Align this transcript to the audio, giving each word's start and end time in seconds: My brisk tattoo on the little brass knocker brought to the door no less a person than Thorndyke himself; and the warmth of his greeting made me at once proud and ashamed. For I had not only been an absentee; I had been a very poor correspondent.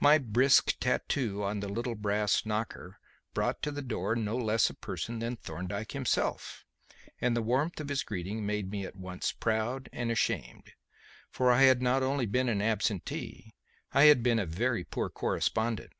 My 0.00 0.18
brisk 0.18 0.74
tattoo 0.80 1.44
on 1.44 1.60
the 1.60 1.68
little 1.68 1.94
brass 1.94 2.44
knocker 2.44 2.98
brought 3.32 3.62
to 3.62 3.70
the 3.70 3.80
door 3.80 4.16
no 4.16 4.36
less 4.36 4.68
a 4.68 4.74
person 4.74 5.20
than 5.20 5.36
Thorndyke 5.36 5.92
himself; 5.92 6.64
and 7.20 7.36
the 7.36 7.42
warmth 7.42 7.78
of 7.78 7.88
his 7.88 8.02
greeting 8.02 8.44
made 8.44 8.72
me 8.72 8.84
at 8.84 8.96
once 8.96 9.30
proud 9.30 9.88
and 9.92 10.10
ashamed. 10.10 10.72
For 11.30 11.52
I 11.52 11.62
had 11.62 11.80
not 11.80 12.02
only 12.02 12.26
been 12.26 12.48
an 12.48 12.60
absentee; 12.60 13.54
I 13.92 14.06
had 14.06 14.20
been 14.24 14.40
a 14.40 14.46
very 14.46 14.82
poor 14.82 15.08
correspondent. 15.08 15.92